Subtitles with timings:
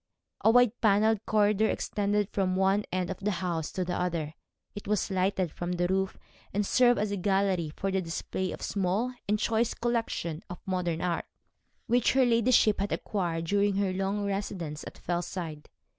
[0.43, 4.33] A wide panelled corridor extended from one end of the house to the other.
[4.73, 6.17] It was lighted from the roof,
[6.51, 10.57] and served as a gallery for the display of a small and choice collection of
[10.65, 11.25] modern art,
[11.85, 15.69] which her ladyship had acquired during her long residence at Fellside.